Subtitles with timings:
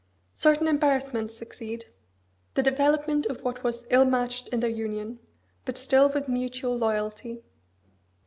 [0.33, 1.85] Certain embarrassments succeed;
[2.55, 5.19] the development of what was ill matched in their union;
[5.63, 7.43] but still with mutual loyalty.